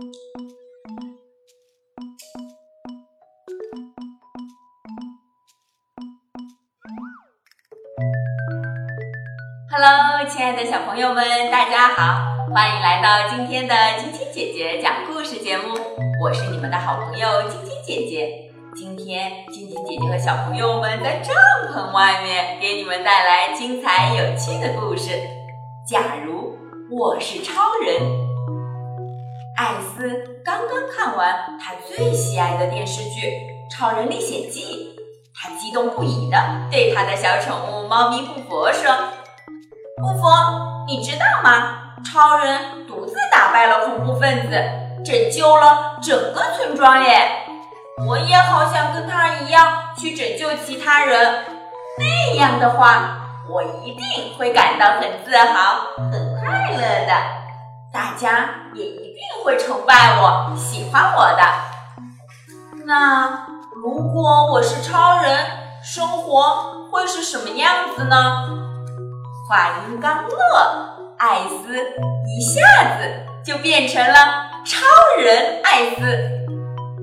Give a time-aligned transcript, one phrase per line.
[0.00, 0.08] Hello，
[10.26, 15.74] 亲爱的小朋友们，大家好，欢迎来到今天的晶晶姐姐讲故事节目。
[16.22, 18.50] 我是你们的好朋友晶晶姐姐。
[18.74, 21.34] 今天晶晶姐姐和小朋友们在帐
[21.74, 25.10] 篷外面给你们带来精彩有趣的故事。
[25.86, 26.56] 假如
[26.90, 27.52] 我是超
[27.84, 28.00] 人，
[29.60, 33.26] 艾斯刚刚看完他最喜爱的电视剧
[33.70, 34.96] 《超人历险记》，
[35.34, 36.38] 他激动不已地
[36.70, 38.90] 对他的小宠物猫咪布佛说。
[39.98, 41.92] 布佛，你知道吗？
[42.02, 44.56] 超人独自打败了恐怖分子，
[45.04, 47.30] 拯救了整个村庄耶！
[48.08, 51.44] 我也好想跟他一样去拯救其他人，
[51.98, 57.39] 那样的话，我一定会感到很自豪、很快乐的。
[57.92, 61.42] 大家也一定会崇拜我、喜欢我的。
[62.84, 65.46] 那如果我是超人，
[65.82, 68.48] 生活会是什么样子呢？
[69.48, 70.36] 话音刚落，
[71.18, 71.76] 艾斯
[72.28, 72.60] 一下
[72.96, 74.14] 子就变成了
[74.64, 74.86] 超
[75.18, 76.30] 人艾斯。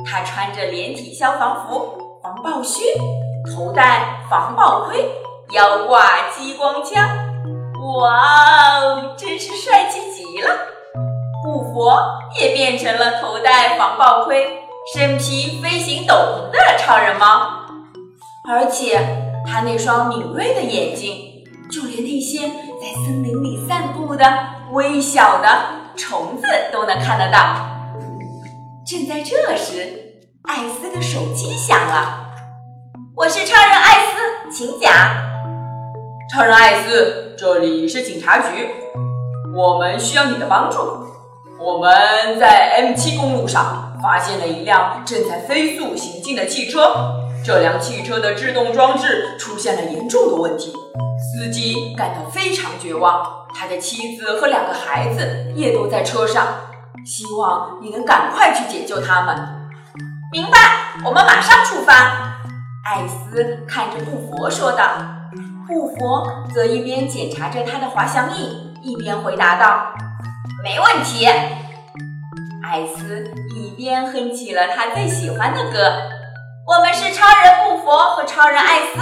[0.06, 2.82] 他穿着连体消防服、防爆靴，
[3.54, 5.06] 头戴防爆盔，
[5.52, 7.06] 腰挂激光枪。
[8.00, 10.50] 哇哦，真是帅气极了！
[11.78, 14.64] 我也变成了头戴防爆盔、
[14.96, 17.68] 身披飞行斗篷的超人猫，
[18.50, 19.00] 而且
[19.46, 21.26] 他那双敏锐的眼睛。
[21.70, 24.26] 就连那些在森林里散步的
[24.72, 25.50] 微小的
[25.98, 27.58] 虫子都能看得到。
[28.86, 32.32] 正在这时，艾斯的手机响了。
[33.18, 34.90] “我是超人艾斯，请讲。
[36.34, 38.70] ”“超人艾斯，这里是警察局，
[39.54, 40.78] 我们需要你的帮助。
[41.60, 50.72] 我们在 M 七公路上发现了一辆正在飞速行进的汽车，这辆汽车的制动装置出现了严重的问题。”
[51.20, 56.48] 司机感到非常绝望，他的妻子和两个孩子也都在车上。
[57.04, 59.36] 希望你能赶快去解救他们。
[60.32, 60.60] 明白，
[61.04, 62.38] 我们马上出发。
[62.84, 64.84] 艾斯看着布佛说道。
[65.68, 69.92] 布佛则一边检查着他的滑翔翼，一边回答道
[70.64, 71.28] ：“没问题。”
[72.64, 73.24] 艾斯
[73.56, 76.02] 一边哼起了他最喜欢的歌
[76.68, 79.00] ：“我们是超人布佛和超人艾斯。”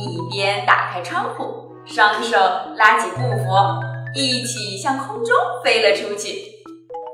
[0.00, 2.38] 一边打开窗户，双手
[2.76, 3.80] 拉起布佛，
[4.14, 5.34] 一起向空中
[5.64, 6.40] 飞了出去。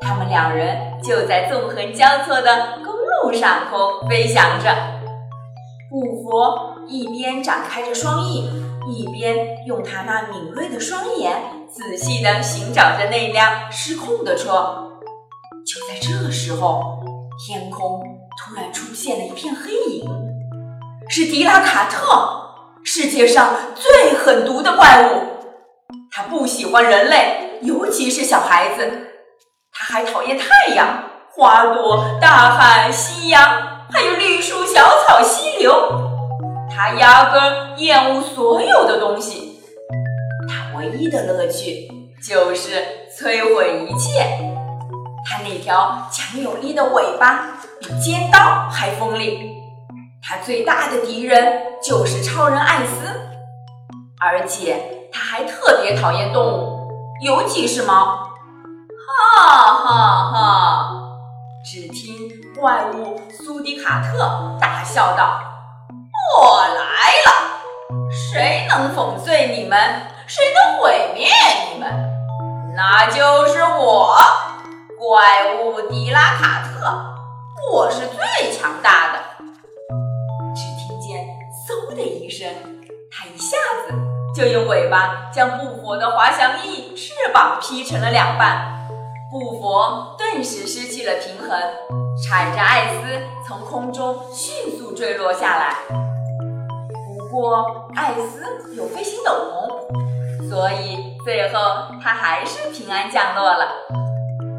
[0.00, 4.70] 他们两人就在纵横交错的公路上空飞翔着。
[5.90, 8.50] 布佛一边展开着双翼，
[8.88, 14.90] 一边用他那敏锐的双眼仔细地寻找着那辆失控的车。
[15.66, 16.82] 就在这时候，
[17.46, 18.02] 天空
[18.38, 20.04] 突然出现了一片黑影，
[21.08, 22.40] 是迪拉卡特。
[22.84, 25.22] 世界上最狠毒的怪物，
[26.12, 29.08] 它不喜欢人类，尤其是小孩子。
[29.72, 31.02] 它还讨厌太阳、
[31.32, 33.42] 花朵、大海、夕阳，
[33.90, 35.72] 还有绿树、小草、溪流。
[36.74, 39.60] 它压根厌恶所有的东西。
[40.48, 41.88] 它唯一的乐趣
[42.26, 42.84] 就是
[43.16, 44.26] 摧毁一切。
[45.24, 49.52] 它那条强有力的尾巴比尖刀还锋利。
[50.26, 53.06] 他最大的敌人就是超人艾斯，
[54.18, 56.88] 而且他还特别讨厌动物，
[57.22, 58.30] 尤其是猫。
[59.36, 60.90] 哈哈哈！
[61.64, 65.38] 只听怪物苏迪卡特大笑道
[66.36, 66.74] ：“我来
[67.26, 67.28] 了，
[68.10, 69.78] 谁能粉碎你们，
[70.26, 71.28] 谁能毁灭
[71.72, 71.88] 你们，
[72.74, 74.16] 那就是我，
[74.98, 77.14] 怪物迪拉卡特。
[77.72, 79.18] 我是最强大的。”
[80.56, 81.24] 只听见
[81.68, 82.48] 嗖的一声，
[83.10, 83.56] 他一下
[83.86, 83.94] 子
[84.34, 88.88] 就用尾巴将布佛的滑翔翼翅膀劈成了两半，
[89.30, 91.50] 布佛顿时失去了平衡，
[92.22, 95.76] 踩着艾斯从空中迅速坠落下来。
[97.34, 101.58] 不过艾斯有飞行斗篷，所以最后
[102.00, 103.66] 他还是平安降落了。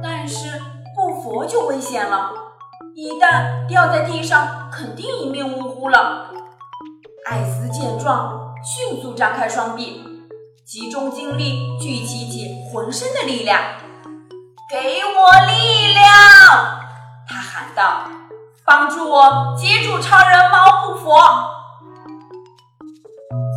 [0.04, 0.62] 但是
[0.94, 2.32] 布佛就危险了，
[2.94, 6.32] 一旦掉在地上，肯定一命呜呼了。
[7.26, 10.04] 艾斯见状，迅速张开双臂，
[10.66, 13.58] 集中精力，聚集起浑身的力量，
[14.70, 16.04] 给我力量！
[17.26, 18.02] 他喊道
[18.68, 21.16] ：“帮助我接住超人猫布佛！”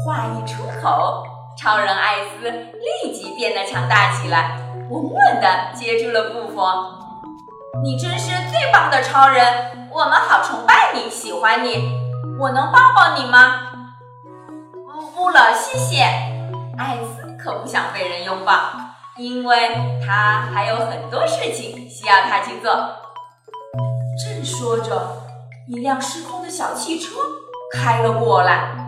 [0.08, 1.22] 话一出口，
[1.54, 4.56] 超人艾斯立即变得强大起来，
[4.88, 6.94] 稳稳地接住了布佛。
[7.84, 12.00] 你真是最棒的超人，我们好崇拜你，喜欢你。
[12.40, 13.68] 我能抱抱你吗？
[14.72, 16.04] 不不了，谢谢。
[16.78, 18.54] 艾斯可不想被人拥抱，
[19.18, 22.72] 因为他还有很多事情需要他去做。
[24.24, 25.18] 正说着，
[25.68, 27.14] 一辆失控的小汽车
[27.74, 28.87] 开了过来。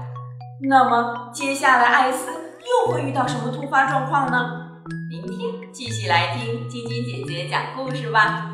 [0.63, 2.29] 那么接下来，艾斯
[2.61, 4.69] 又会遇到什么突发状况呢？
[5.09, 8.51] 明天继续来听晶晶姐姐讲故事吧。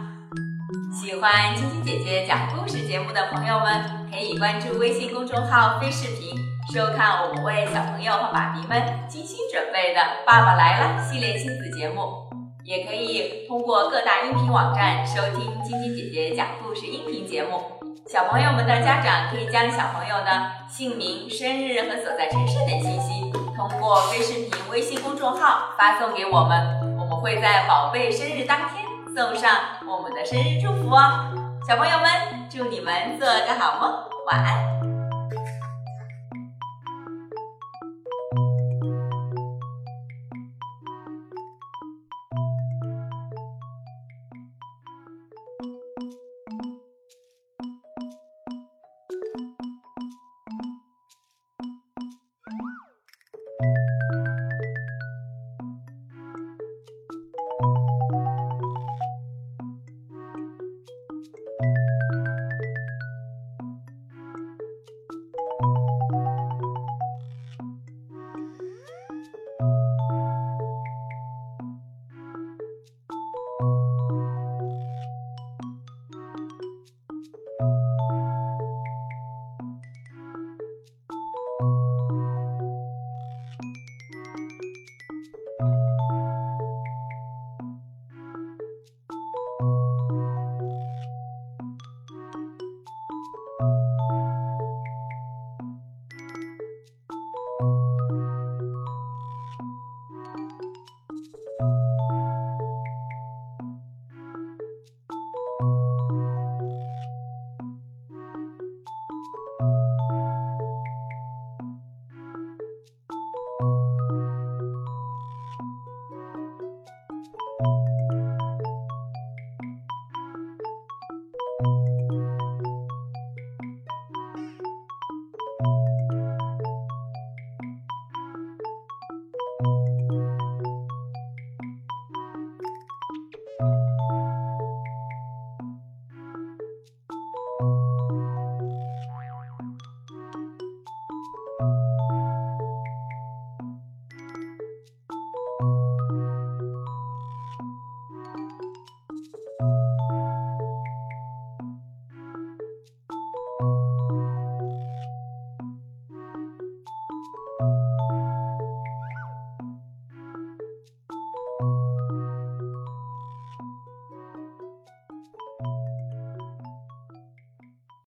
[0.93, 6.39] 喜欢晶晶姐姐讲故事节目的朋友们，可以关注微信公众号“飞视频”，
[6.73, 12.25] 收看我们为小朋友和爸比们精心准备的《爸爸来了》系列亲子节目。
[12.63, 17.63] 也可以通过各大音频网站收听晶晶姐姐讲故事音频节目。
[18.09, 28.87] 小朋友们的家长可以将小朋友的姓名、生日和所在城市等信息，通过微视频微信公众号发送给我们，我们会在宝贝生日当天。
[29.13, 29.51] 送上
[29.89, 31.33] 我们的生日祝福哦，
[31.67, 33.93] 小朋友们，祝你们做个好梦，
[34.27, 34.96] 晚安。